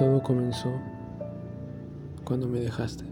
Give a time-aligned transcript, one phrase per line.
[0.00, 0.72] Todo comenzó
[2.24, 3.04] cuando me dejaste.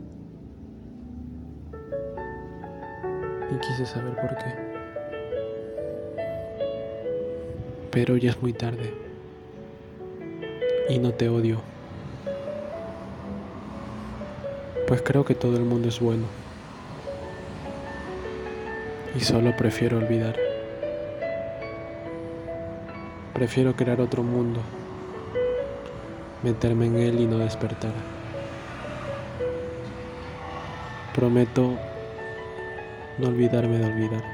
[3.55, 4.55] Y quise saber por qué.
[7.91, 8.95] Pero ya es muy tarde.
[10.89, 11.61] Y no te odio.
[14.87, 16.25] Pues creo que todo el mundo es bueno.
[19.15, 20.37] Y solo prefiero olvidar.
[23.35, 24.63] Prefiero crear otro mundo
[26.43, 27.93] meterme en él y no despertar.
[31.15, 31.77] Prometo
[33.19, 34.25] no olvidarme de olvidar.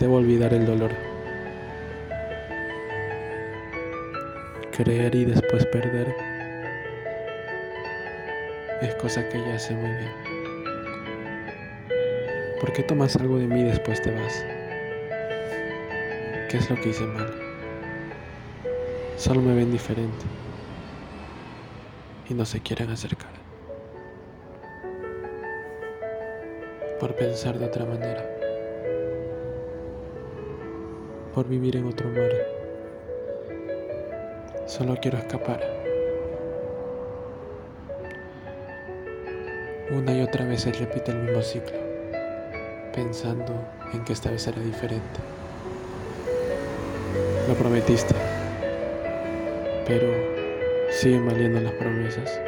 [0.00, 0.90] Debo olvidar el dolor.
[4.72, 6.12] Creer y después perder
[8.82, 10.10] es cosa que ya sé muy bien.
[12.60, 14.44] ¿Por qué tomas algo de mí y después te vas?
[16.50, 17.53] ¿Qué es lo que hice mal?
[19.16, 20.24] Solo me ven diferente
[22.28, 23.30] y no se quieren acercar.
[26.98, 28.28] Por pensar de otra manera.
[31.32, 32.30] Por vivir en otro mar.
[34.66, 35.60] Solo quiero escapar.
[39.92, 41.78] Una y otra vez se repite el mismo ciclo,
[42.92, 43.52] pensando
[43.92, 45.20] en que esta vez será diferente.
[47.46, 48.33] Lo prometiste
[49.86, 50.12] pero
[50.90, 52.40] siguen valiendo las promesas.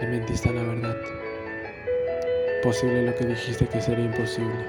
[0.00, 0.96] Le mentiste la verdad.
[2.62, 4.64] Posible lo que dijiste que sería imposible.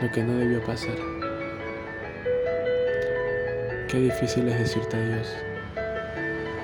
[0.00, 0.96] Lo que no debió pasar.
[3.88, 5.36] Qué difícil es decirte adiós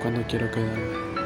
[0.00, 1.17] cuando quiero quedarme.